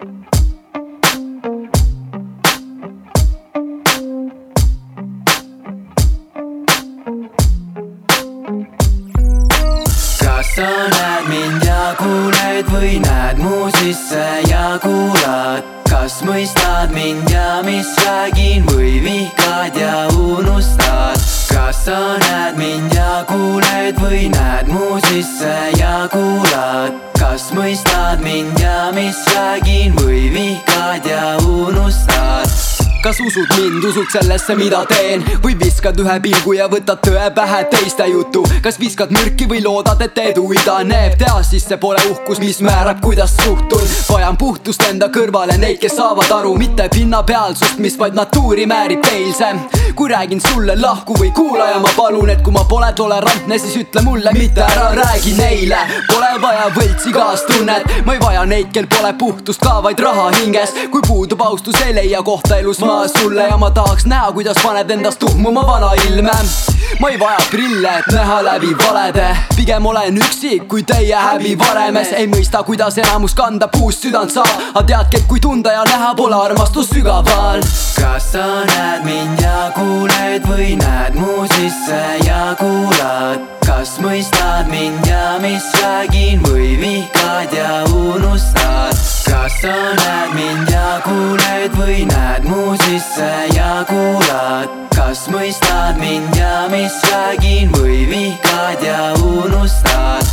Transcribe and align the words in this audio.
kas 0.00 0.08
sa 10.56 10.68
näed 10.88 11.24
mind 11.28 11.64
ja 11.68 11.92
kuuled 12.00 12.72
või 12.72 12.96
näed 13.04 13.36
mu 13.44 13.68
sisse 13.76 14.24
ja 14.48 14.80
kuulad? 14.80 15.68
kas 15.90 16.22
mõistad 16.24 16.96
mind 16.96 17.28
ja 17.28 17.60
mis 17.60 17.92
räägin 18.00 18.64
või 18.72 19.04
vihkad 19.04 19.76
ja 19.76 20.08
unustad? 20.16 21.20
kas 21.52 21.84
sa 21.84 22.16
näed 22.24 22.56
mind 22.56 22.96
ja 22.96 23.20
kuuled 23.28 24.00
või 24.00 24.32
näed 24.32 24.72
mu 24.72 24.96
sisse 25.10 25.56
ja 25.76 26.08
kuulad? 26.08 26.96
kas 27.20 27.52
mõistad 27.52 27.89
mis 29.10 29.34
räägin 29.34 29.94
või 29.96 30.30
vihkad 30.34 31.06
ja 31.06 31.36
unustad? 31.46 32.50
kas 33.02 33.16
usud 33.20 33.48
mind, 33.56 33.84
usud 33.84 34.06
sellesse, 34.12 34.54
mida 34.54 34.84
teen 34.86 35.24
või 35.42 35.56
viskad 35.58 35.98
ühe 35.98 36.14
pilgu 36.22 36.52
ja 36.54 36.68
võtad 36.70 37.00
tõe 37.02 37.30
pähe 37.34 37.62
teiste 37.72 38.06
jutu, 38.06 38.44
kas 38.62 38.78
viskad 38.78 39.10
mürki 39.10 39.48
või 39.50 39.64
loodad, 39.64 40.02
et 40.04 40.18
edu 40.28 40.44
idaneb, 40.52 41.16
tea 41.18 41.40
siis 41.42 41.66
see 41.66 41.80
pole 41.80 42.02
uhkus, 42.12 42.38
mis 42.44 42.60
määrab, 42.62 43.00
kuidas 43.02 43.34
suhtun. 43.42 43.82
vajan 44.12 44.36
puhtust 44.36 44.84
enda 44.90 45.08
kõrvale 45.08 45.58
neid, 45.58 45.80
kes 45.82 45.96
saavad 45.96 46.30
aru, 46.38 46.54
mitte 46.60 46.86
pinnapealsust, 46.92 47.80
mis 47.82 47.98
vaid 47.98 48.14
natuuri 48.14 48.68
määrib 48.70 49.10
eilse. 49.10 49.54
Kui 50.00 50.08
räägin 50.08 50.40
sulle 50.40 50.80
lahku 50.80 51.14
või 51.18 51.28
kuulaja, 51.36 51.76
ma 51.78 51.90
palun, 51.96 52.30
et 52.32 52.40
kui 52.40 52.54
ma 52.56 52.62
pole 52.64 52.88
tolerantne, 52.96 53.58
siis 53.60 53.74
ütle 53.82 54.00
mulle, 54.06 54.32
mitte 54.32 54.64
ära 54.64 54.86
räägi 54.96 55.34
neile. 55.36 55.82
Pole 56.08 56.30
vaja 56.40 56.70
võltsi 56.72 57.12
kaastunnet, 57.12 57.92
ma 58.06 58.16
ei 58.16 58.24
vaja 58.24 58.46
neid, 58.48 58.72
kel 58.72 58.88
pole 58.88 59.12
puhtust 59.20 59.60
ka, 59.60 59.76
vaid 59.84 60.00
raha 60.00 60.30
hinges, 60.38 60.72
kui 60.88 61.04
puudub 61.04 61.44
austus, 61.44 61.76
ei 61.84 61.92
leia 62.00 62.24
kohta 62.24 62.56
elus 62.64 62.80
ma 62.80 63.02
sulle. 63.12 63.44
Ja 63.52 63.60
ma 63.60 63.68
tahaks 63.76 64.08
näha, 64.08 64.32
kuidas 64.32 64.64
paned 64.64 64.96
endast 64.96 65.20
tuhmuma 65.20 65.68
vana 65.68 65.92
ilme 66.06 66.40
ma 66.98 67.08
ei 67.10 67.18
vaja 67.20 67.38
prille, 67.50 67.92
et 67.98 68.12
näha 68.12 68.40
läbi 68.44 68.74
valede 68.78 69.28
pigem 69.56 69.86
olen 69.86 70.16
üksik 70.16 70.66
kui 70.68 70.82
teie 70.82 71.16
häbi 71.16 71.54
varemes 71.58 72.12
ei 72.16 72.26
mõista, 72.30 72.62
kuidas 72.66 72.98
enamus 72.98 73.34
kanda 73.38 73.68
puust 73.68 74.02
südant 74.06 74.32
saab 74.34 74.50
aga 74.74 74.82
teadki, 74.92 75.20
et 75.20 75.28
kui 75.30 75.40
tunda 75.40 75.72
ja 75.72 75.84
näha 75.88 76.14
pole 76.18 76.36
armastus 76.36 76.90
sügaval 76.90 77.62
kas 78.00 78.32
sa 78.32 78.46
näed 78.72 79.06
mind 79.06 79.44
ja 79.44 79.70
kuuled 79.76 80.46
või 80.50 80.74
näed 80.80 81.18
mu 81.20 81.46
sisse 81.54 82.02
ja 82.26 82.54
kuulad? 82.58 83.46
kas 83.66 83.98
mõistad 84.02 84.66
mind 84.72 85.06
ja 85.06 85.38
mis 85.42 85.66
räägin 85.82 86.42
või 86.48 86.74
vihkad 86.80 87.54
ja 87.54 87.84
unustad? 87.86 88.96
kas 89.28 89.60
sa 89.62 89.76
näed 90.00 90.34
mind 90.34 90.72
ja 90.72 90.98
kuuled 91.04 91.76
või 91.78 92.04
näed 92.10 92.48
mu 92.50 92.74
sisse? 92.86 93.49
Kas 95.10 95.24
mõistad 95.26 95.96
mind 95.98 96.36
ja 96.38 96.68
mis 96.70 96.94
räägin 97.10 97.72
või 97.74 98.04
vihkad 98.06 98.84
ja 98.86 99.08
unustad? 99.18 100.28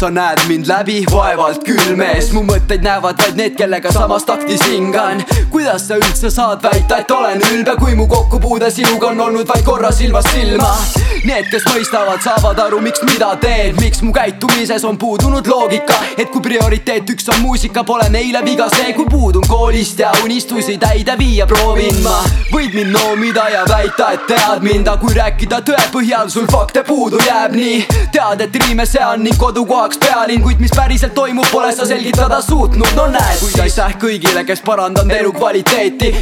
sa 0.00 0.08
näed 0.12 0.40
mind 0.48 0.68
läbi, 0.68 1.02
vaevalt 1.12 1.64
küll 1.64 1.96
mees, 1.96 2.30
mu 2.32 2.40
mõtteid 2.48 2.84
näevad 2.84 3.20
vaid 3.20 3.36
need, 3.36 3.52
kellega 3.56 3.92
samas 3.92 4.24
taktis 4.24 4.62
hingan. 4.64 5.20
Kuidas 5.60 5.88
sa 5.88 5.96
üldse 5.96 6.30
saad 6.30 6.62
väita, 6.62 6.96
et 7.02 7.10
olen 7.10 7.42
ülbe, 7.52 7.74
kui 7.76 7.94
mu 7.94 8.06
kokkupuude 8.08 8.70
sinuga 8.72 9.10
on 9.12 9.20
olnud 9.20 9.48
vaid 9.48 9.64
korra 9.64 9.90
silmast 9.92 10.32
silma? 10.32 10.70
Need, 11.20 11.50
kes 11.52 11.66
mõistavad, 11.68 12.22
saavad 12.24 12.56
aru, 12.64 12.78
miks 12.80 13.02
mida 13.04 13.34
teen, 13.42 13.76
miks 13.76 14.00
mu 14.00 14.08
käitumises 14.16 14.86
on 14.88 14.96
puudunud 14.96 15.44
loogika, 15.50 15.98
et 16.16 16.30
kui 16.32 16.40
prioriteet 16.40 17.10
üks 17.12 17.28
on 17.34 17.42
muusika, 17.44 17.82
pole 17.84 18.06
neile 18.08 18.40
viga 18.46 18.70
see, 18.72 18.94
kui 18.96 19.04
puudun 19.10 19.44
koolist 19.48 20.00
ja 20.00 20.14
unistusi 20.24 20.78
täide 20.80 21.18
viia 21.20 21.44
proovin 21.50 22.00
ma. 22.06 22.22
võid 22.54 22.72
mind 22.78 22.96
noomida 22.96 23.44
ja 23.52 23.66
väita, 23.68 24.14
et 24.16 24.24
tead 24.30 24.64
mind, 24.64 24.88
aga 24.88 24.96
kui 25.04 25.12
rääkida 25.18 25.60
tõe 25.68 25.84
põhjal, 25.92 26.32
sul 26.32 26.48
fakte 26.48 26.86
puudu 26.88 27.20
jääb 27.26 27.52
nii. 27.58 27.84
tead, 28.16 28.46
et 28.46 28.58
riime 28.64 28.88
sean 28.88 29.20
ning 29.26 29.36
kodukohaks 29.36 30.00
pealinn, 30.00 30.40
kuid 30.40 30.64
mis 30.64 30.72
päriselt 30.72 31.12
toimub, 31.14 31.52
pole 31.52 31.74
sa 31.76 31.84
selgitada 31.84 32.40
suutnud, 32.48 32.96
no 32.96 33.10
näed 33.12 33.44
siis. 33.44 33.60
aitäh 33.60 34.00
kõigile, 34.08 34.46
kes 34.48 34.64
parandanud 34.64 35.12
elukvaliteeti, 35.20 35.49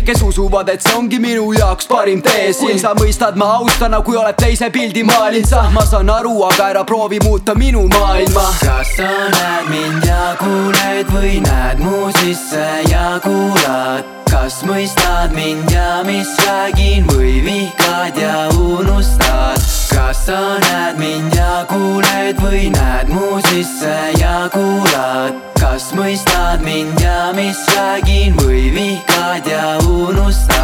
kes 0.07 0.23
usuvad, 0.23 0.69
et 0.69 0.83
see 0.83 0.95
ongi 0.97 1.19
minu 1.19 1.53
jaoks 1.53 1.87
parim 1.87 2.23
tee 2.23 2.53
siin. 2.53 2.79
sa 2.81 2.95
mõistad, 2.97 3.37
ma 3.37 3.51
austan, 3.59 3.97
kui 4.05 4.17
oled 4.17 4.37
teise 4.41 4.71
pildi 4.71 5.05
maalinud 5.05 5.49
sa, 5.49 5.69
ma 5.71 5.85
saan 5.87 6.11
aru, 6.11 6.35
aga 6.49 6.71
ära 6.73 6.85
proovi 6.85 7.21
muuta 7.25 7.55
minu 7.55 7.87
maailma. 7.89 8.47
kas 8.61 8.95
sa 8.97 9.09
näed 9.35 9.69
mind 9.73 10.07
ja 10.09 10.37
kuuled 10.41 11.13
või 11.13 11.41
näed 11.45 11.83
mu 11.85 12.09
sisse 12.21 12.69
ja 12.89 13.19
kuulad? 13.25 14.19
kas 14.31 14.63
mõistad 14.69 15.33
mind 15.37 15.71
ja 15.73 16.03
mis 16.05 16.29
räägin 16.47 17.07
või 17.13 17.41
vihkad 17.45 18.17
ja 18.21 18.49
unustad? 18.57 19.61
kas 19.93 20.25
sa 20.27 20.41
näed 20.65 21.01
mind 21.01 21.37
ja 21.37 21.65
kuuled 21.69 22.41
või 22.45 22.69
näed 22.73 23.13
mu 23.13 23.41
sisse 23.51 23.97
ja 24.21 24.49
kuulad? 24.53 25.37
kas 25.61 25.93
mõistad 25.97 26.65
mind 26.65 27.01
ja 27.01 27.31
mis 27.37 27.61
räägin 27.77 28.37
või 28.41 28.69
vihkad 28.75 29.08
ja 29.37 29.79
unustad? 29.79 30.58